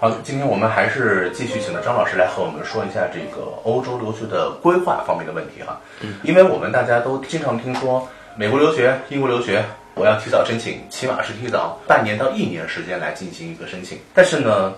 [0.00, 5.78] 好，今天我们还是继续请到张老师来和我们说一下这个欧洲留学的规划方面的问题哈。
[6.00, 9.62] 嗯，因为我们大家都经常听说美国留学、英国留学，
[9.96, 13.98] 我要提早申请，起码是提早半年到一年时间来进行一个申请。
[14.14, 14.72] 但是呢，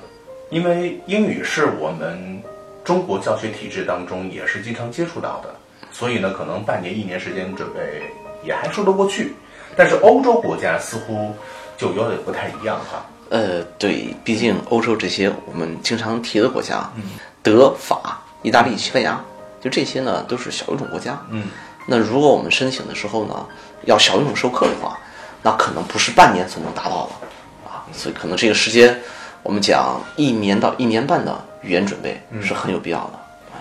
[0.50, 2.42] 因为英语是我们
[2.82, 5.54] 中国教学体制当中也是经常接触到的，
[5.92, 8.02] 所以呢，可能半年、一年时间准备
[8.42, 9.32] 也还说得过去。
[9.76, 11.32] 但是欧洲国家似乎
[11.78, 13.06] 就有点不太一样哈。
[13.32, 16.86] 呃，对，毕竟欧洲这些我们经常提的国家，
[17.42, 19.18] 德、法、意大利、西班牙，
[19.58, 21.18] 就这些呢都是小语种国家。
[21.30, 21.46] 嗯，
[21.86, 23.46] 那如果我们申请的时候呢，
[23.86, 24.98] 要小语种授课的话，
[25.42, 29.00] 那可能不是半年所能达到的啊，所以可能这个时间，
[29.42, 33.18] 我们讲一年到一年半的语言准备是很有必要的。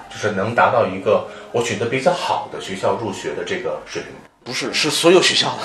[0.10, 4.12] 就是能达到一个我选择比较好的学校入学的这个水平。
[4.44, 5.56] 不是，是所有学校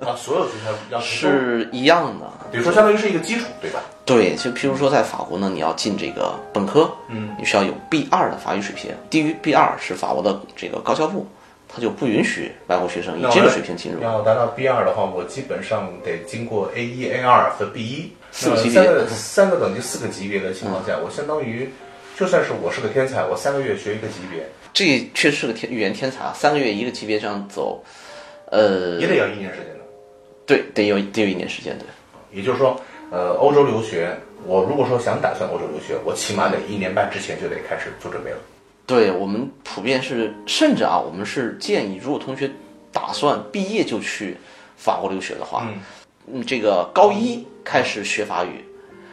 [0.00, 2.26] 的啊，所有学校要是一样的。
[2.50, 3.80] 比如说，相当于是一个基础，对吧？
[4.04, 11.26] 对，就譬如说，在法国呢，你要进这个本科，嗯，你需要有 B 二的法语水平，低于 B 二是法国的这个高校部，
[11.68, 14.02] 他就不允许外国学生以这个水平进入。
[14.02, 21.72] 要达到 B 二的话，我基本上得经过 A 一、A 二和 B 一四个级别，三个三个等级、四个级别的情况下，我相当于
[22.18, 27.82] 就算是我是个天才，我三个月学一个级别，这确实是个天语言天才啊，三个月一个级别这样走。
[28.54, 29.84] 呃，也得要一年时间的，
[30.46, 31.86] 对，得有得有一年时间，对。
[32.32, 34.16] 也就是说，呃，欧洲留学，
[34.46, 38.36] 我如果说想打算欧洲留学，我起码得一年半之前就得开始做准备了。
[38.86, 42.48] 对我们普遍是，甚至啊，我们是建议，如果同学
[42.92, 44.36] 打算毕业就去
[44.76, 45.66] 法国留学的话，
[46.32, 48.64] 嗯，这个高一开始学法语，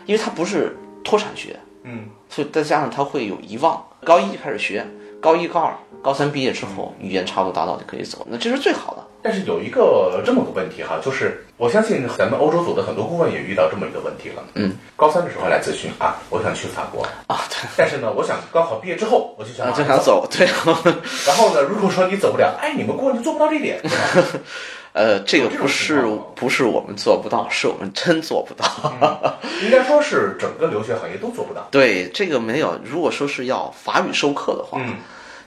[0.06, 4.86] 因为它不是脱产学，嗯，所以再加上它会有遗忘，高一就开始学，
[5.20, 9.08] 高一、高二、高三毕业之后，语言差不多达到就可以走，那这是最好的。
[9.24, 14.44] 但是有一个这么个问题哈，就是我相信咱们欧洲组的很多顾问也遇到这么一个问题了。
[14.56, 17.68] 嗯，高三的时候来咨询啊，我想去法国啊，对。
[17.78, 20.48] 但是呢，我想高考毕业之后我就想就想走，对。
[21.28, 23.80] 然后呢，如果说你走不了，哎，你们顾问就做不到这点。
[24.94, 26.06] 呃，这个不是
[26.36, 28.68] 不是我们做不到，是我们真做不到。
[29.64, 31.66] 应该说是整个留学行业都做不到。
[31.72, 32.78] 对，这个没有。
[32.84, 34.82] 如果说是要法语授课的话。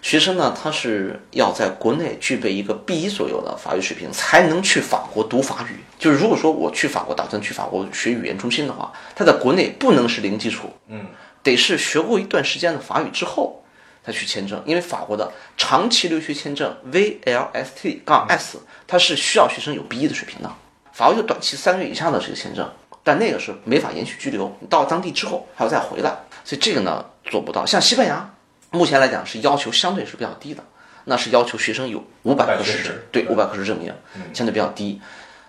[0.04, 5.82] 学生呢，他是要在国内具备一个 B 一左右的法语水平，才能去法国读法语。
[5.98, 11.06] 就是如果说我去法国，打算去法国学语言中心的话，他在国内不能是零基础，嗯，
[11.42, 13.64] 得是学过一段时间的法语之后
[14.04, 14.62] 再去签证。
[14.66, 20.52] 因为法国的长期留学签证 VLST 杠 S，它是需要学生有 B 一的水平的。
[20.92, 22.70] 法国有短期三个月以上的这个签证，
[23.02, 26.10] 但那个是没法延续居留，你到当地之后还要再回来，
[26.44, 27.64] 所以这个呢做不到。
[27.64, 28.30] 像西班牙。
[28.74, 30.62] 目前来讲是要求相对是比较低的，
[31.04, 33.94] 那是要求学生有五百个时对五百个时证明，
[34.34, 35.00] 相对比较低。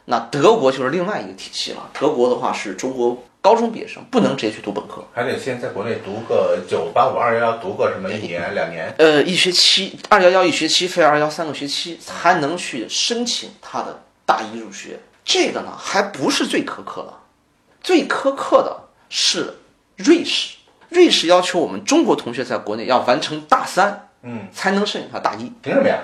[0.06, 8.94] 那德国就是另外一个体系了，德国的话是中国高中毕业生不能直接去读本科，还得先在国内读个九八五二幺幺，读个什么一年两年？
[9.00, 15.00] 呃，一学期二幺幺一学期，非二幺三个学期才能去申请他的大一入学。
[15.24, 17.14] 这个呢还不是最苛刻的，
[17.82, 19.56] 最苛刻的是
[19.96, 20.55] 瑞士。
[20.90, 25.52] 瑞士要求我们中国同学在国内要完成大三，嗯，才能申请他大一。
[25.62, 26.00] 凭什么呀？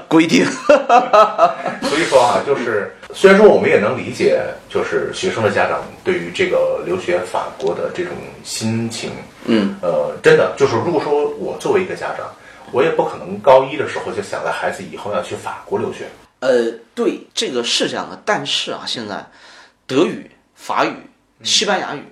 [0.08, 0.44] 规定。
[1.82, 8.12] 所以说啊，就是虽然说我们也能理解，就是学生的家长对于这个留学法国的这种
[8.44, 9.10] 心情，
[9.44, 12.26] 嗯，呃，真的就是如果说我作为一个家长，
[12.72, 16.06] 我也不可能高一的时候就想着孩子以后要去法国留学。
[16.40, 19.24] 呃，对，这个是这样的，但是啊，现在
[19.86, 20.94] 德语、法语、
[21.42, 22.02] 西班牙语。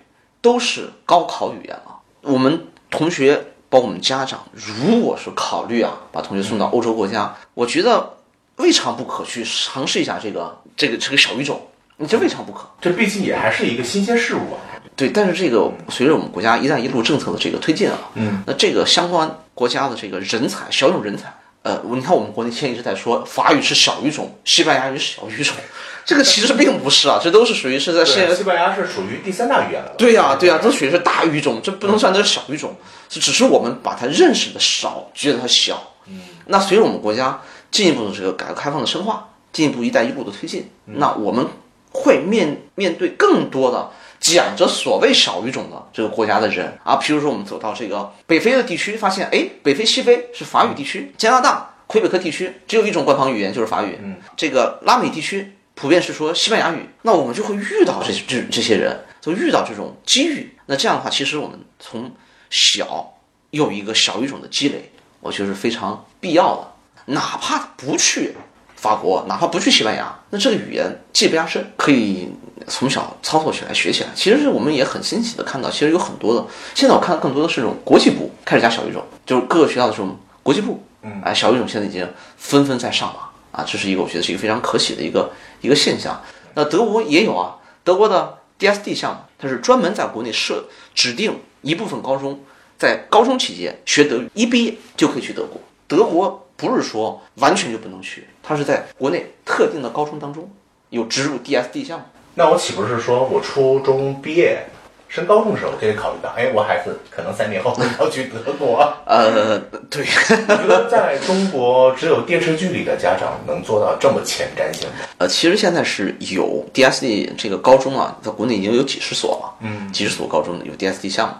[0.41, 1.99] 都是高考语言啊。
[2.23, 3.37] 我们同学
[3.69, 8.15] 包括我们家长，如果是考虑啊，把同学送到欧洲国家，我觉得
[8.56, 11.61] 未尝不可去尝试一下这个这个这个小语种。
[11.97, 14.56] 你这未尝不可，这毕竟也还是一个新鲜事物啊。
[14.97, 21.31] 对，但是这个随着我们国家“一带一路”政策的这个推进啊，嗯，那这个相关国家的这个人才，小语种人才，
[21.62, 25.54] 呃，你看我们国内现在一直在说法语是小语种，西班牙语是小语种。
[26.06, 29.94] 这个其实并不是啊，这都是属于是在现西班牙是属于第三大语言了。
[29.99, 32.75] 对呀，对呀，都属于是大语种，这不能算它是小语种，
[33.08, 35.93] 这只是我们把它认识的少，觉得它小。
[36.06, 37.40] 嗯，那随着我们国家
[37.70, 41.46] 进一步的这个改革开放的深化，进一步“一带一路”的推进，那我们
[41.93, 43.90] 会面面对更多的
[44.20, 55.56] 讲着所谓小语种的这个国家的人啊，譬如说我们走到这个北非的地区，发现哎，北非西非是法语地区，加拿大魁北克地区只有一种官方语言就是法语，嗯，这个拉美地区。
[55.72, 60.55] 普遍是说西班牙语，那我们就会遇到这这这些人，就遇到这种机遇。
[60.66, 62.12] 那这样的话，其实我们从
[62.50, 63.14] 小
[63.49, 66.73] 有一个小语种的积累，我觉得是非常必要的。
[67.06, 68.34] 哪怕不去
[68.76, 72.28] 法国，哪怕不去西班牙，那这个语言技不压身，可以
[72.70, 74.11] 从小操作起来、学起来。
[74.14, 82.08] 其实我们也很欣喜的看到，其实有很多的，现在我看到更多的是这种国际部开始加小语种，就是各个学校的这种国际部，嗯，哎，小语种现在已经
[82.38, 85.31] 纷纷在上了啊，这是一个我觉得是一个非常可喜的一个
[85.61, 86.22] 一个现象。
[86.55, 90.64] 那德国也有啊，德国的 DSD 项目，它是专门在国内设
[90.94, 92.40] 指定一部分高中，
[92.78, 95.61] 在高中期间学德语，一毕业就可以去德国。
[95.88, 100.49] 德国不是说完全就不能去，它是在国内特定的高中当中
[100.90, 102.05] 有植入 DSD 项目。
[102.40, 104.64] 那我岂不是说我初中毕业
[105.10, 108.90] 升高中的时候就得考虑到，哎，我孩子可能三年后要去德国？
[109.04, 109.58] 呃，
[109.90, 110.06] 对，
[110.48, 115.04] 我觉得在中国只有电视剧里的家长能做到这么前瞻性的。
[115.19, 121.34] 呃，其实现在是有 DSD 这个高中啊，在国内已经有几十所了，嗯，几十所高中有 DSD 项目，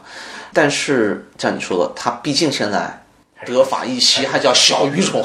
[0.52, 3.02] 但是像你说的，它毕竟现在
[3.47, 5.25] 德法意西还叫小语种，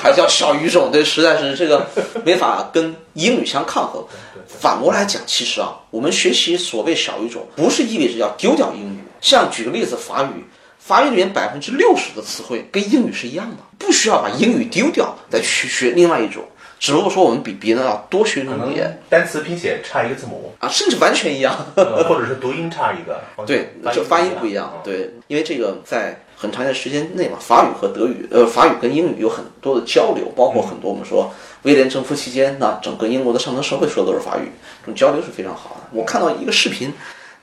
[0.00, 1.86] 还叫小语种， 对，实在是这个
[2.24, 4.04] 没法跟英语相抗衡。
[4.46, 8.98] 反过来讲，其实啊，我们学习所谓小语种，不是意味着要丢掉英语。
[9.20, 10.44] 像举个例子，法语，
[10.78, 16.44] 法语里面百分之六十的词汇跟英语是一样的，不需要把英语丢掉，再去学另外一种。
[16.78, 21.56] 只不过说我们比别人要多学一种语言单词拼写差一个字母，啊，甚至完全一样。
[21.76, 24.70] 呃或者是读音差一个，对，就发音不一样。
[24.74, 31.32] 嗯对，因为这个在很长一段时间内嘛，法语和德语，呃，法语跟英语有很多的交流，包括很多我们说
[31.62, 34.50] 威廉政府期间，那整个英国的上层社会说的都是法语，
[34.82, 35.88] 这种交流是非常好的。
[35.92, 36.92] 我看到一个视频，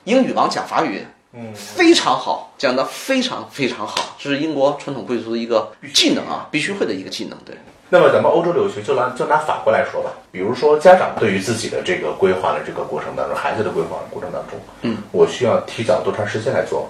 [0.04, 7.38] 英语王讲法语，嗯，非常好，讲的非常非常好，这是英国传统贵族的一个技能啊，必须会的一个技能。
[7.44, 7.56] 对，
[7.88, 16.88] 那么咱们欧洲留学就拿就拿法国来说吧，比如说家长对于自己的这个规划的这个过程当中，孩子的规划过程当中，嗯，我需要提早多长时间来做？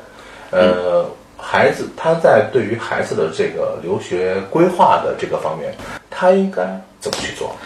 [0.50, 1.06] 呃，
[1.42, 5.74] 孩子他在对于孩子的这个留学规划的这个方面，
[6.08, 6.62] 他应该
[7.00, 7.56] 怎么去做？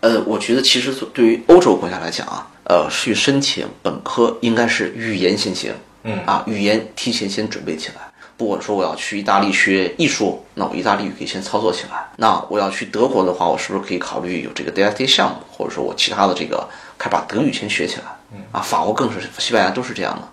[0.00, 5.72] 呃，我觉得其实对于欧洲国家来讲啊，呃，去申请本科应该是语言先行，
[6.02, 7.94] 嗯啊，语言提前先准备起来。
[8.36, 12.08] 不管说我要去意大利学艺术，那我意大利语可以先操作起来。
[12.16, 16.66] 那我要去德国的话，我是不是可以考虑有这个 DST 项目，或者说我其他的这个，
[16.98, 18.04] 开始把德语先学起来？
[18.50, 20.26] 啊，法国更是，西班牙都是这样的。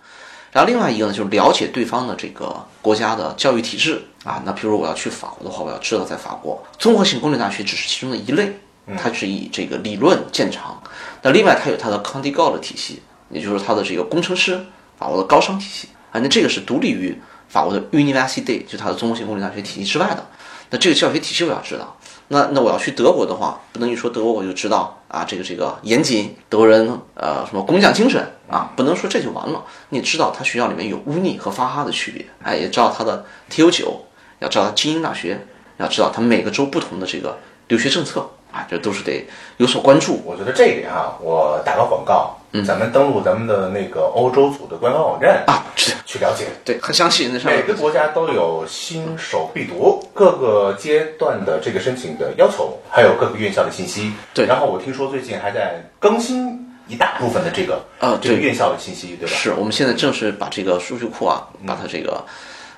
[0.52, 4.42] 然后另外一个呢，就是了解对方的这个国家的教育体制啊。
[4.46, 8.58] 那比如说我要去法国的话，我要知道在法国综合性公立大学只是其中的一类，
[8.98, 10.82] 它是以这个理论见长。
[11.22, 14.66] 那另外它有它的康迪高的体系，也就是它的这个工程师
[14.98, 16.20] 法国的高商体系啊。
[16.20, 17.16] 那这个是独立于
[17.50, 20.26] 法国的 University，就它的综合性公立大学体系之外的。
[20.70, 21.96] 那这个教学体系我要知道。
[22.30, 29.64] 那那我要去德国的话，不能一说德国我就知道啊，这个这个严谨，德国人呃什么工匠精神啊，不能说这就完了。
[29.90, 34.06] 你知道他学校里面有乌尼和法哈的区别，哎，也知道他的 TU 九，
[34.40, 35.48] 要知道他精英大学，
[35.78, 37.38] 要知道他每个州不同的这个
[37.70, 39.24] 留学政策啊，这都是得
[39.58, 40.20] 有所关注。
[40.26, 46.46] 我觉得这一点啊，我打个广告，嗯咱们登录咱们的那个欧洲组的官方网站啊，是去了解。
[46.66, 54.12] 对，很详细那上面每个国家都有新手必读，各个阶段的这个申请的要求，还有各个院校的信息。
[54.34, 59.36] 对然后我听说最近还在更新一大部分的这个啊这个院校的信息，对吧？
[59.36, 62.24] 是我们现在正是把这个数据库啊，把它这个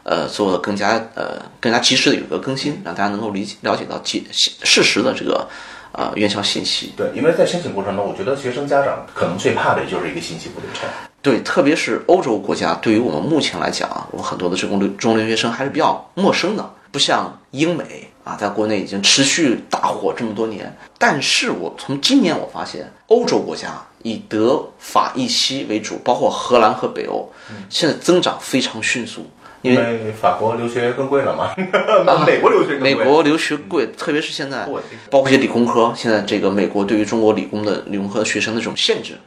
[0.03, 5.47] 呃做的更加呃更加及时的有一个更新，让大家能够理解了解到及事实的这个
[5.91, 6.93] 呃院校信息。
[6.95, 10.89] 对，因为在申请过程中，我觉得学生家长可能最怕的也就是一个信息不对称。
[11.21, 20.73] 对，特别是欧洲国家，对于我们目前来讲啊，我们很多的这种留中留学生还是比较陌生的，不像英美啊，在国内已经持续大火这么多年。
[20.97, 27.29] 但是我从今年我发现，欧洲国家以德法意西为主，包括荷兰和北欧，
[27.69, 29.29] 现在增长非常迅速。
[29.61, 31.53] 因因为为法国留学更贵了嘛，
[32.25, 32.95] 美国留学更贵。
[32.95, 34.65] 美国留学贵，特别是现在
[35.09, 39.17] 包括一些理工科，现在这个美国对于中国理工的理工科学生的这种限制，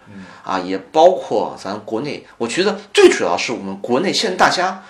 [0.43, 4.83] 啊，也包括咱国内，我觉得最主要是我们国内现在大家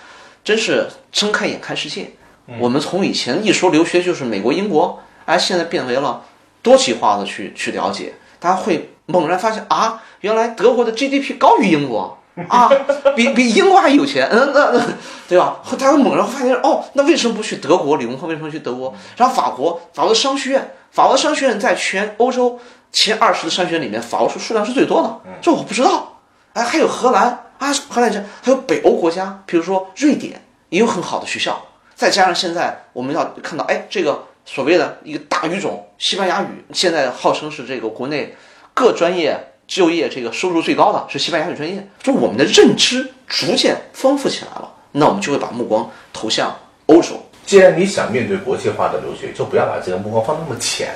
[0.44, 2.10] 真是睁开眼看世界。
[2.58, 6.22] 我们从以前一说留学就是美国、英国，哎，现在变为了
[6.62, 12.18] 多极化的去去了解，大家会猛然发现啊，原来德国的 GDP 高于英国。
[12.48, 12.70] 啊，
[13.14, 14.82] 比比英国还有钱，嗯，那那
[15.28, 15.58] 对吧？
[15.72, 18.26] 大家会猛然发现，哦，那为什么不去德国理工科？
[18.26, 18.94] 为什么去德国？
[19.16, 22.58] 然后法国，法国的商学院，法国的商学院在全欧洲
[22.90, 26.20] 前二十的商学院里面，法国数数量是最多的，这我不知道。
[26.54, 31.62] 哎，还有荷兰啊，荷兰这还有北欧国家，比如说瑞典也有很好的学校。
[31.94, 38.34] 再加上现在我们要看到，哎，这个所谓的一个大语种西班牙语，现在号称是这个国内
[38.74, 47.18] 各专业就业这个收入最高的是西班牙语专业，就我们的认知逐渐丰富起来了，那我们就会把目光投向欧洲。
[47.46, 50.90] 既然你想面对国际化的留学，就不要把这个目光放那么浅，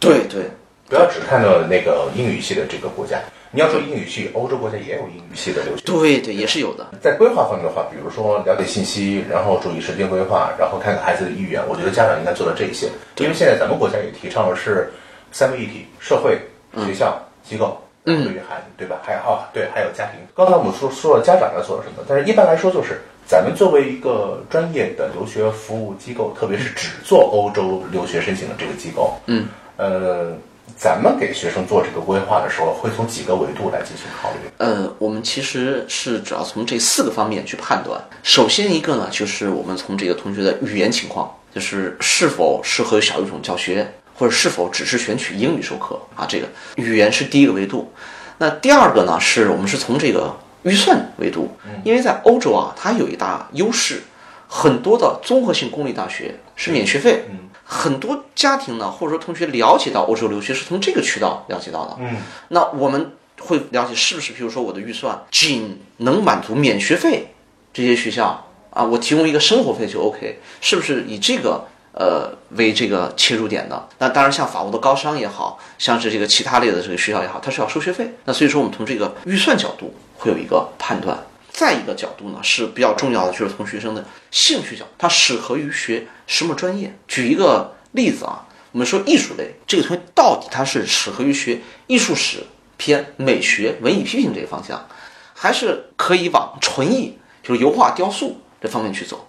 [0.00, 0.44] 对对，
[0.88, 3.20] 不要只看到那个英语系的这个国家。
[3.50, 5.82] 你要说英语系，欧洲国家也有英语系的留学。
[5.84, 6.86] 对对，也是有的。
[7.02, 12.88] 在规划方面的话，比如说了解信息，然后注意时间规划，然后看看孩子的意愿，我觉得家长应该做到这些。
[13.18, 14.90] 因为现在咱们国家也提倡的是
[15.32, 16.38] 三位一体：社会、
[16.86, 17.76] 学校、机构。
[18.04, 19.00] 嗯，对于孩子，对吧？
[19.04, 20.18] 还有哦，对，还有家庭。
[20.34, 30.32] 刚才我们说说了家长要做什么，但是一般来说就是咱们作为一个专业的留学服务机构，特别是只做欧洲留学申请的这个机构，嗯，呃，
[30.76, 34.50] 咱们给学生做这个规划的时候，会从几个维度来进行考虑。
[34.58, 38.02] 呃，我们其实是主要从这四个方面去判断。
[38.24, 43.86] 首先一个呢，就是我们从这个同学的语言情况，就是是否适合小语种教学。
[44.22, 46.24] 或者是否只是选取英语授课啊？
[46.28, 47.92] 这个语言是第一个维度。
[48.38, 49.18] 那第二个呢？
[49.18, 51.50] 是我们是从这个预算维度，
[51.82, 54.00] 因为在欧洲啊，它有一大优势，
[54.46, 57.24] 很多的综合性公立大学是免学费。
[57.30, 61.96] 嗯，很多家庭呢，或者说同学了解到欧洲留学是从这个渠道了解到的。
[61.98, 62.18] 嗯，
[62.50, 64.32] 那我们会了解是不是？
[64.32, 67.34] 比如说我的预算仅能满足免学费
[67.72, 71.66] 这些学校啊，我提供一个生活费就 OK，是不是以这个？
[71.92, 78.14] 呃，为这个切入点的，那当然像法国的高商也好像是这个其他类的这个学校也好，它是要收学费。
[78.24, 81.18] 那所以说我们从这个预算角度会有一个判断。
[81.50, 86.96] 再一个角度呢是比较重要的，就是从学生的兴趣角，他适合于学什么专业。
[87.06, 92.38] 举一个例子啊，我们说艺术类，这个同学到底他是适合于学艺术史
[92.78, 94.88] 偏美学、文艺批评这个方向，
[95.34, 99.28] 还是可以往纯艺，就是油画、雕塑这方面去走？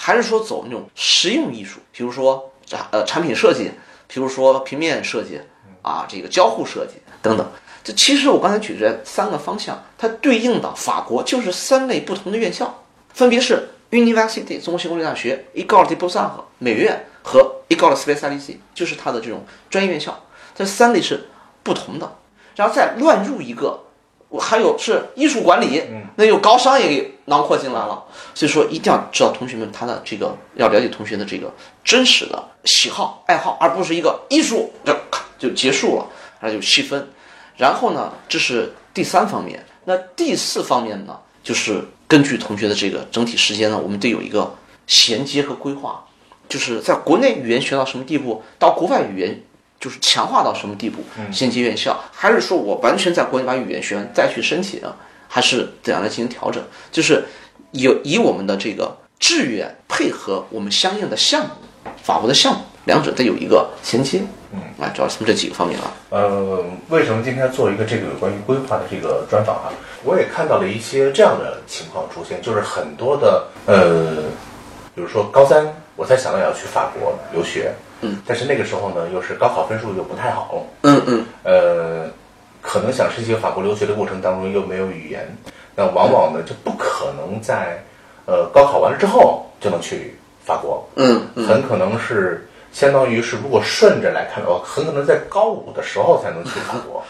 [0.00, 3.68] 还是说走那种实用艺术，比如说产呃产品设计，
[4.06, 5.40] 比如说平面设计
[5.82, 7.44] 啊，这个交互设计等等。
[7.82, 12.72] 这其实我刚才举这三个方向，它对应的法国就是三类不同的院校，
[13.12, 20.16] 分别是 University 综合性公立大学、École des Beaux-Arts 美院和 École Spécialisée，就是它的这种专业院校。
[20.54, 21.28] 这三类是
[21.64, 22.16] 不同的，
[22.54, 23.80] 然后再乱入一个。
[24.28, 25.82] 我还有是艺术管理，
[26.16, 28.04] 那有高商也给囊括进来了，
[28.34, 31.50] 所以说一定要知道同学们他的这个要了解同学的这个
[31.82, 36.06] 真实的喜好爱好，而不是一个艺术就咔就结束了，
[36.40, 37.08] 那就细分。
[37.56, 39.64] 然后呢，这是第三方面。
[39.84, 44.54] 那第四方面呢，就是根据同学的这个整体时间呢，我们得有一个
[44.86, 46.04] 衔接和规划，
[46.48, 49.42] 就是在国内语言学到什么地步，到国外语言。
[49.80, 51.00] 就是强化到什么地步？
[51.32, 54.80] 先接院校，还是说我完全在国内把语言学完再去申请，
[55.28, 56.62] 还是怎样来进行调整？
[56.90, 57.24] 就是
[57.72, 61.50] 有以我们的这个志愿配合我们相应的项目，
[62.02, 64.22] 法国的项目，两者得有一个衔接。
[64.50, 65.92] 嗯，啊，主要从这几个方面啊。
[66.08, 69.68] 呃，为什么今天做一个这个关于规划的这个专访啊？
[70.02, 74.22] 我也看到了一些这样的情况出现，就是很多的呃，
[74.94, 75.66] 比如说高三，
[75.96, 77.72] 我才想到要去法国留学。
[78.00, 82.10] 嗯，但是那个时候呢，又是高考分数又不太好，嗯嗯，呃，
[82.62, 85.26] 可能想申请法国留学的过程当中又没有语言，
[85.74, 87.82] 那往往呢就不可能在
[88.26, 97.02] 呃高考完了之后就能去法国，嗯，很可能是相当于是如果顺着来看的话，很可能在高五的时候才能去法国。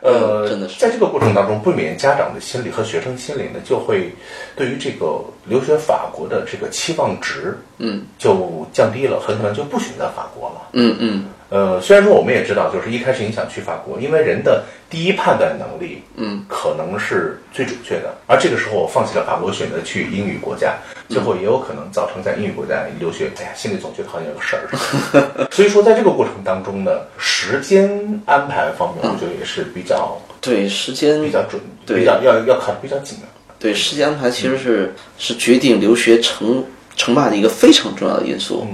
[0.00, 4.12] 呃，真的是在这个过程当中，不免家长的心理和学生心理呢，就会
[4.54, 10.68] 对于这个留学法国的这个期望值，嗯，就降低了，很可能就不选择法国了。
[10.72, 11.24] 嗯嗯。
[11.50, 18.14] 呃，虽然说我们也知道，就是一开始你想去法国，因为人的第一判断能力，嗯，可能是最准确的。
[18.26, 20.74] 而这个时候我放弃了法国，选择去英语国家，
[21.08, 25.48] 最后也有可能造成在英语国家留学，哎呀，心里总觉得好像有个事儿。
[25.50, 27.88] 所以说，在这个过程当中呢，时间
[28.26, 33.26] 安排方面，我觉得也是比较对时间比较准，对比较要要考虑比较紧的。
[33.58, 36.64] 对时间安排其实是是决定留学成
[36.96, 38.66] 成败的一个非常重要的因素。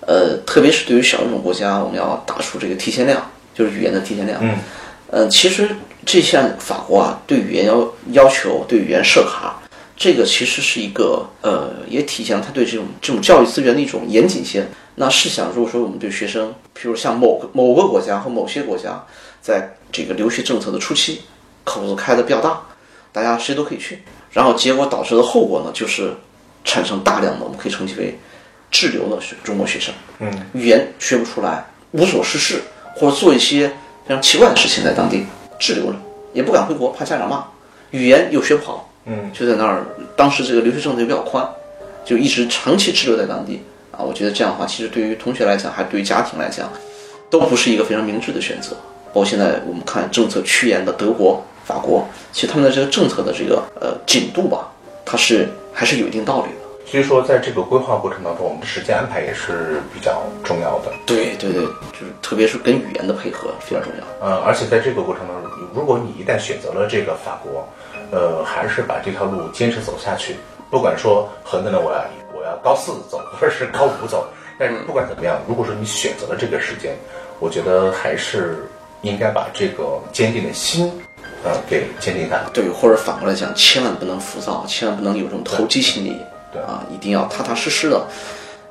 [0.00, 3.22] 呃，特别是对于小语种国家，我们要打出这个提前量，
[3.54, 4.38] 就是语言的提前量。
[4.42, 4.54] 嗯，
[5.10, 5.68] 呃，其实
[6.06, 9.57] 这项法国啊，对语言要要求，对语言设卡，
[9.98, 14.64] 这个其实是一个呃，也体现了他对这种这种教育资源的一种严谨性。
[14.94, 19.04] 那试想，如果说我们对学生，比如像某个某个国家和某些国家，
[19.42, 21.22] 在这个留学政策的初期，
[21.64, 22.62] 口子开的比较大，
[23.12, 26.14] 大家谁都可以去，然后结果导致的后果呢，就是
[26.64, 28.18] 产生大量的我们可以称其为。
[28.70, 32.60] 滞留的学中国学生，嗯，语言学不出来，无所事事，
[32.94, 33.66] 或者做一些
[34.06, 35.24] 非常奇怪的事情，在当地
[35.58, 35.96] 滞留了，
[36.34, 37.42] 也不敢回国，怕家长骂，
[37.92, 39.84] 语言又学不好，嗯，就在那儿。
[40.14, 41.48] 当时这个留学政策也比较宽，
[42.04, 43.98] 就一直长期滞留在当地啊。
[44.00, 46.70] 我觉得这样的话，其实对于同学来讲，还对于家庭来讲，
[47.30, 48.76] 都不是一个非常明智的选择。
[49.12, 54.68] 包括现在我们看政策趋严的德国、法国，其实他们的这个政策的这个呃紧度吧，
[55.04, 56.57] 它是还是有一定道理的。
[56.90, 60.90] 所以说在这个规划过程当中，我们的时间安排也是比较重要的。
[61.04, 64.26] 对对对，就是特别是跟语言的配合非常重要。
[64.26, 67.68] 呃，而且在这个过程当中，如果你一旦选择了这个法国，
[68.10, 70.36] 呃，还是把这条路坚持走下去，
[70.70, 72.02] 不管说很可能我要
[72.34, 74.26] 我要高四走，或者是高五走，
[74.58, 76.96] 但是不管怎么样，如果说你选择了这个时间，
[77.38, 78.66] 我觉得还是
[79.02, 80.90] 应该把这个坚定的心，
[81.44, 82.44] 呃，给坚定下来。
[82.54, 86.16] 对，或者反过来讲，千万不能浮躁，千万不能有这种投机心理。
[86.52, 88.00] 对啊，一定要踏踏实实的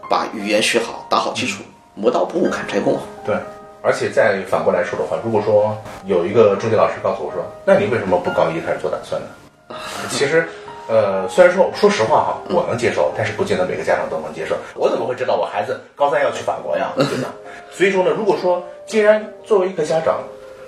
[0.10, 1.64] 把语言学好，打好基础，
[1.96, 3.00] 磨刀不误砍柴工。
[3.26, 3.36] 对，
[3.82, 9.28] 而且再反过来说的话，如果说有一个中介老师告诉我说，那你为什么不高一开始做打算呢？
[10.10, 10.48] 其实，
[10.88, 14.56] 呃，虽然说说实话哈，我能接受，但是不见得每个家长都能接受。
[14.76, 16.92] 我怎么会知道我孩子高三要去法国呀？
[16.96, 17.30] 对吧？
[17.72, 20.20] 所以说呢，如果说既然作为一个家长，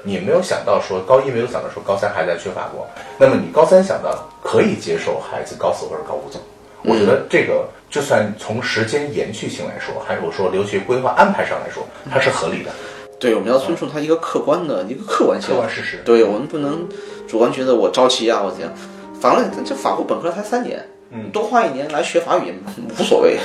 [0.03, 2.85] 你没有想到说高一没有想到说高三孩子要去法国，
[3.17, 4.13] 那么你高三想到
[4.43, 6.39] 可以接受孩子高四或者高五走。
[6.83, 12.71] 我觉得这个就算从时间延续性来说，还是我说留学规划安排上来说，它是合理的。
[13.19, 15.97] 对，我们要尊重它一个客观的一个客观性、客观事实。
[16.05, 16.87] 对我们不能
[17.27, 18.71] 主观觉得我着急啊，我怎样？
[19.19, 20.81] 反过来，这法国本科才三年，
[21.11, 22.53] 嗯，多花一年来学法语也
[22.97, 23.37] 无所谓。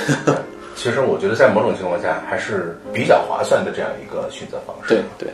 [0.77, 4.95] 其实我觉得在某种情况下还是比较划算的这样一个选择方式。
[4.95, 5.33] 对对。